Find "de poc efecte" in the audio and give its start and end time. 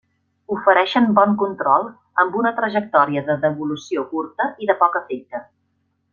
4.73-5.45